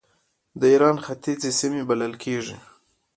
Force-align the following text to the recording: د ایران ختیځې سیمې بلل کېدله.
د 0.59 0.61
ایران 0.73 0.97
ختیځې 1.05 1.51
سیمې 1.59 1.81
بلل 1.89 2.13
کېدله. 2.23 2.57